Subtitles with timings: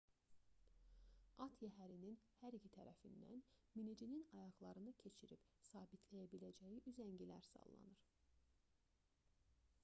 [1.45, 3.43] at yəhərinin hər iki tərəfindən
[3.81, 8.03] minicinin ayaqlarını keçirib sabitləyə biləcəyi üzəngilər sallanır